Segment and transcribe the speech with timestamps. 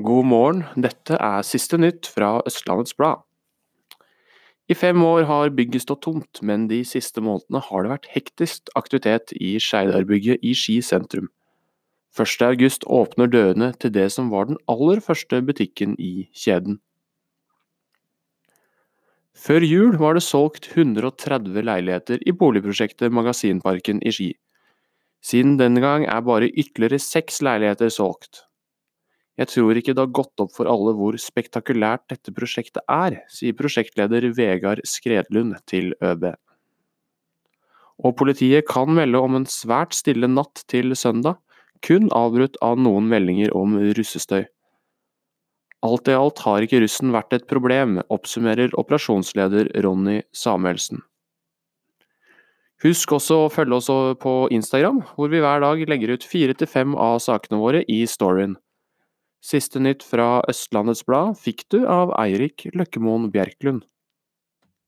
[0.00, 3.20] God morgen, dette er siste nytt fra Østlandets Blad.
[4.64, 8.70] I fem år har bygget stått tomt, men de siste månedene har det vært hektisk
[8.78, 11.26] aktivitet i Skeidarbygget i Ski sentrum.
[12.16, 12.40] 1.
[12.46, 16.78] august åpner dørene til det som var den aller første butikken i kjeden.
[19.36, 24.30] Før jul var det solgt 130 leiligheter i boligprosjektet Magasinparken i Ski.
[25.20, 28.46] Siden den gang er bare ytterligere seks leiligheter solgt.
[29.40, 33.56] Jeg tror ikke det har gått opp for alle hvor spektakulært dette prosjektet er, sier
[33.56, 36.34] prosjektleder Vegard Skredlund til ØB.
[38.02, 41.38] Og politiet kan melde om en svært stille natt til søndag,
[41.82, 44.44] kun avbrutt av noen meldinger om russestøy.
[45.82, 51.00] Alt i alt har ikke russen vært et problem, oppsummerer operasjonsleder Ronny Samuelsen.
[52.82, 53.88] Husk også å følge oss
[54.22, 58.02] på Instagram, hvor vi hver dag legger ut fire til fem av sakene våre i
[58.10, 58.56] storyen.
[59.42, 63.82] Siste nytt fra Østlandets Blad fikk du av Eirik Løkkemoen Bjerklund.